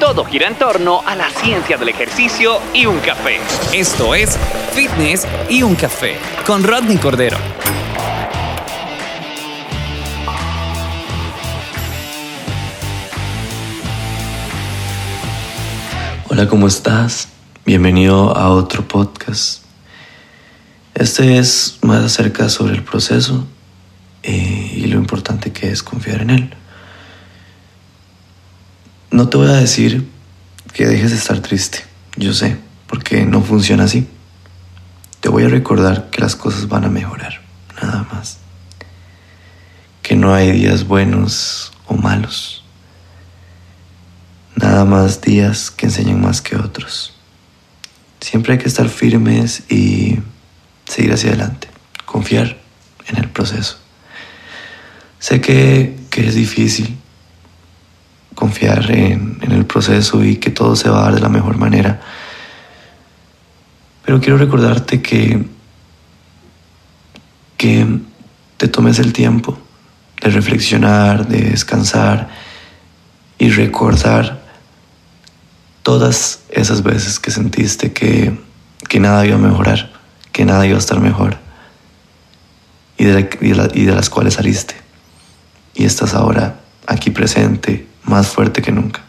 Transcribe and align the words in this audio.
Todo 0.00 0.24
gira 0.24 0.48
en 0.48 0.56
torno 0.56 1.02
a 1.06 1.14
la 1.14 1.30
ciencia 1.30 1.76
del 1.76 1.88
ejercicio 1.88 2.58
y 2.72 2.84
un 2.84 2.98
café. 2.98 3.38
Esto 3.72 4.14
es 4.14 4.36
Fitness 4.72 5.26
y 5.48 5.62
un 5.62 5.76
café 5.76 6.16
con 6.44 6.64
Rodney 6.64 6.96
Cordero. 6.96 7.36
Hola, 16.28 16.48
¿cómo 16.48 16.66
estás? 16.66 17.28
Bienvenido 17.64 18.36
a 18.36 18.50
otro 18.50 18.86
podcast. 18.88 19.62
Este 20.94 21.38
es 21.38 21.78
más 21.82 22.02
acerca 22.02 22.48
sobre 22.48 22.74
el 22.74 22.82
proceso 22.82 23.46
eh, 24.24 24.72
y 24.76 24.86
lo 24.86 24.98
importante 24.98 25.52
que 25.52 25.70
es 25.70 25.84
confiar 25.84 26.22
en 26.22 26.30
él. 26.30 26.54
No 29.14 29.28
te 29.28 29.36
voy 29.36 29.46
a 29.46 29.52
decir 29.52 30.10
que 30.72 30.86
dejes 30.86 31.12
de 31.12 31.16
estar 31.16 31.38
triste, 31.38 31.84
yo 32.16 32.34
sé, 32.34 32.56
porque 32.88 33.24
no 33.24 33.42
funciona 33.42 33.84
así. 33.84 34.08
Te 35.20 35.28
voy 35.28 35.44
a 35.44 35.48
recordar 35.48 36.10
que 36.10 36.20
las 36.20 36.34
cosas 36.34 36.66
van 36.66 36.84
a 36.84 36.88
mejorar, 36.88 37.40
nada 37.80 38.08
más. 38.12 38.38
Que 40.02 40.16
no 40.16 40.34
hay 40.34 40.50
días 40.50 40.88
buenos 40.88 41.72
o 41.86 41.94
malos. 41.94 42.64
Nada 44.56 44.84
más 44.84 45.20
días 45.20 45.70
que 45.70 45.86
enseñan 45.86 46.20
más 46.20 46.42
que 46.42 46.56
otros. 46.56 47.14
Siempre 48.18 48.54
hay 48.54 48.58
que 48.58 48.66
estar 48.66 48.88
firmes 48.88 49.62
y 49.70 50.18
seguir 50.86 51.12
hacia 51.12 51.28
adelante, 51.28 51.68
confiar 52.04 52.58
en 53.06 53.18
el 53.18 53.28
proceso. 53.28 53.78
Sé 55.20 55.40
que, 55.40 55.96
que 56.10 56.26
es 56.26 56.34
difícil, 56.34 56.98
confiar 58.44 58.90
en, 58.90 59.38
el 59.40 59.64
proceso 59.64 60.22
y 60.22 60.36
que 60.36 60.50
todo 60.50 60.76
se 60.76 60.90
va 60.90 60.98
a 60.98 61.02
dar 61.04 61.14
de 61.14 61.22
la 61.22 61.30
mejor 61.30 61.56
manera. 61.56 61.98
Pero 64.04 64.20
quiero 64.20 64.36
recordarte 64.36 65.00
que, 65.00 65.46
que 67.56 67.86
te 68.58 68.68
tomes 68.68 68.98
el 68.98 69.14
tiempo 69.14 69.56
de 70.20 70.28
reflexionar, 70.28 71.26
de 71.26 71.40
descansar 71.52 72.28
y 73.38 73.48
recordar 73.48 74.42
todas 75.82 76.40
esas 76.50 76.82
veces 76.82 77.18
que 77.18 77.30
sentiste 77.30 77.94
que, 77.94 78.38
que 78.90 79.00
nada 79.00 79.24
iba 79.24 79.36
a 79.36 79.38
mejorar, 79.38 79.90
que 80.32 80.44
nada 80.44 80.66
iba 80.66 80.76
a 80.76 80.80
estar 80.80 81.00
mejor 81.00 81.38
y 82.98 83.04
de, 83.04 83.70
y 83.72 83.84
de 83.86 83.94
las 83.94 84.10
cuales 84.10 84.34
saliste. 84.34 84.74
Y 85.74 85.86
estás 85.86 86.12
ahora 86.12 86.60
aquí 86.86 87.10
presente, 87.10 87.93
más 88.04 88.28
fuerte 88.28 88.62
que 88.62 88.72
nunca. 88.72 89.02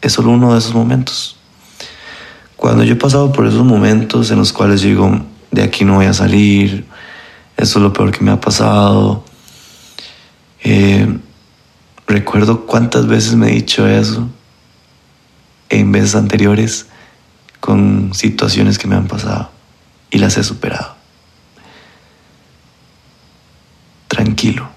Es 0.00 0.12
solo 0.12 0.30
uno 0.30 0.52
de 0.52 0.58
esos 0.58 0.74
momentos. 0.74 1.36
Cuando 2.56 2.84
yo 2.84 2.94
he 2.94 2.96
pasado 2.96 3.32
por 3.32 3.46
esos 3.46 3.64
momentos 3.64 4.30
en 4.30 4.38
los 4.38 4.52
cuales 4.52 4.82
digo, 4.82 5.24
de 5.50 5.62
aquí 5.62 5.84
no 5.84 5.94
voy 5.94 6.06
a 6.06 6.14
salir, 6.14 6.86
eso 7.56 7.78
es 7.78 7.82
lo 7.82 7.92
peor 7.92 8.10
que 8.10 8.24
me 8.24 8.30
ha 8.30 8.40
pasado, 8.40 9.24
eh, 10.62 11.18
recuerdo 12.06 12.66
cuántas 12.66 13.06
veces 13.06 13.34
me 13.34 13.48
he 13.48 13.54
dicho 13.54 13.86
eso 13.86 14.28
en 15.68 15.92
veces 15.92 16.14
anteriores 16.14 16.86
con 17.60 18.14
situaciones 18.14 18.78
que 18.78 18.88
me 18.88 18.96
han 18.96 19.06
pasado 19.06 19.50
y 20.10 20.18
las 20.18 20.36
he 20.36 20.44
superado. 20.44 20.94
Tranquilo, 24.08 24.68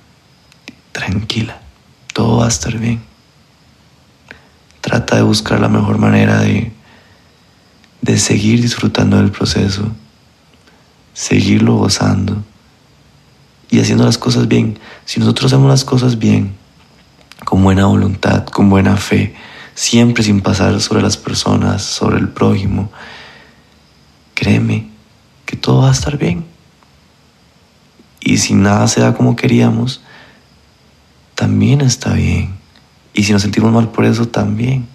tranquila 0.91 1.68
todo 2.19 2.39
va 2.39 2.47
a 2.47 2.49
estar 2.49 2.77
bien. 2.77 3.01
Trata 4.81 5.15
de 5.15 5.21
buscar 5.21 5.57
la 5.61 5.69
mejor 5.69 5.99
manera 5.99 6.41
de, 6.41 6.69
de 8.01 8.17
seguir 8.17 8.61
disfrutando 8.61 9.15
del 9.15 9.31
proceso, 9.31 9.89
seguirlo 11.13 11.77
gozando 11.77 12.43
y 13.69 13.79
haciendo 13.79 14.03
las 14.03 14.17
cosas 14.17 14.49
bien. 14.49 14.77
Si 15.05 15.21
nosotros 15.21 15.53
hacemos 15.53 15.69
las 15.69 15.85
cosas 15.85 16.19
bien, 16.19 16.57
con 17.45 17.63
buena 17.63 17.85
voluntad, 17.85 18.43
con 18.43 18.69
buena 18.69 18.97
fe, 18.97 19.33
siempre 19.73 20.21
sin 20.21 20.41
pasar 20.41 20.81
sobre 20.81 21.01
las 21.01 21.15
personas, 21.15 21.83
sobre 21.83 22.17
el 22.17 22.27
prójimo, 22.27 22.91
créeme 24.33 24.89
que 25.45 25.55
todo 25.55 25.83
va 25.83 25.87
a 25.87 25.93
estar 25.93 26.17
bien. 26.17 26.43
Y 28.19 28.39
si 28.39 28.55
nada 28.55 28.89
se 28.89 28.99
da 28.99 29.13
como 29.13 29.37
queríamos, 29.37 30.01
también 31.39 31.79
está 31.79 32.15
bien. 32.15 32.53
Y 33.13 33.23
si 33.23 33.31
nos 33.31 33.43
sentimos 33.43 33.71
mal 33.71 33.91
por 33.91 34.03
eso, 34.03 34.27
también. 34.27 34.89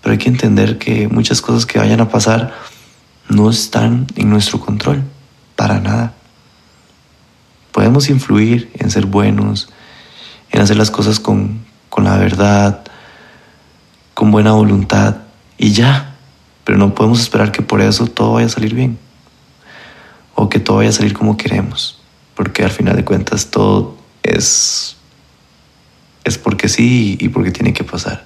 Pero 0.00 0.12
hay 0.12 0.18
que 0.18 0.30
entender 0.30 0.78
que 0.78 1.08
muchas 1.08 1.42
cosas 1.42 1.66
que 1.66 1.78
vayan 1.78 2.00
a 2.00 2.08
pasar 2.08 2.54
no 3.28 3.50
están 3.50 4.06
en 4.16 4.30
nuestro 4.30 4.60
control, 4.60 5.02
para 5.56 5.78
nada. 5.78 6.14
Podemos 7.70 8.08
influir 8.08 8.70
en 8.78 8.90
ser 8.90 9.04
buenos, 9.04 9.68
en 10.52 10.62
hacer 10.62 10.78
las 10.78 10.90
cosas 10.90 11.20
con, 11.20 11.66
con 11.90 12.04
la 12.04 12.16
verdad, 12.16 12.82
con 14.14 14.30
buena 14.30 14.52
voluntad 14.52 15.16
y 15.58 15.72
ya. 15.72 16.16
Pero 16.64 16.78
no 16.78 16.94
podemos 16.94 17.20
esperar 17.20 17.52
que 17.52 17.60
por 17.60 17.82
eso 17.82 18.06
todo 18.06 18.32
vaya 18.32 18.46
a 18.46 18.50
salir 18.50 18.74
bien 18.74 18.96
o 20.34 20.48
que 20.48 20.60
todo 20.60 20.78
vaya 20.78 20.88
a 20.88 20.92
salir 20.92 21.12
como 21.12 21.36
queremos, 21.36 22.00
porque 22.34 22.64
al 22.64 22.70
final 22.70 22.96
de 22.96 23.04
cuentas 23.04 23.50
todo 23.50 23.97
es, 24.36 24.96
es 26.24 26.38
porque 26.38 26.68
sí 26.68 27.16
y 27.20 27.28
porque 27.28 27.50
tiene 27.50 27.72
que 27.72 27.84
pasar. 27.84 28.24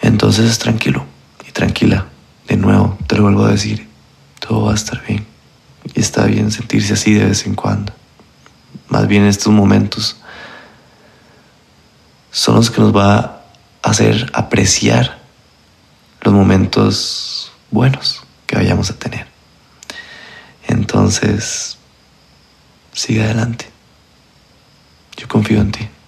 Entonces 0.00 0.58
tranquilo 0.58 1.04
y 1.46 1.52
tranquila. 1.52 2.06
De 2.48 2.56
nuevo, 2.56 2.98
te 3.06 3.16
lo 3.16 3.22
vuelvo 3.22 3.44
a 3.44 3.50
decir, 3.50 3.88
todo 4.40 4.64
va 4.64 4.72
a 4.72 4.74
estar 4.74 5.04
bien. 5.06 5.26
Y 5.94 6.00
está 6.00 6.24
bien 6.26 6.50
sentirse 6.50 6.94
así 6.94 7.14
de 7.14 7.26
vez 7.26 7.46
en 7.46 7.54
cuando. 7.54 7.92
Más 8.88 9.06
bien 9.06 9.24
estos 9.24 9.52
momentos 9.52 10.16
son 12.30 12.56
los 12.56 12.70
que 12.70 12.80
nos 12.80 12.94
va 12.94 13.18
a 13.18 13.42
hacer 13.82 14.30
apreciar 14.32 15.18
los 16.22 16.34
momentos 16.34 17.52
buenos 17.70 18.22
que 18.46 18.56
vayamos 18.56 18.90
a 18.90 18.98
tener. 18.98 19.26
Entonces, 20.66 21.78
sigue 22.92 23.22
adelante. 23.22 23.70
Confío 25.30 25.60
en 25.60 25.70
ti. 25.70 25.99